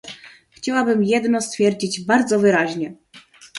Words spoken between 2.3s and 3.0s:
wyraźnie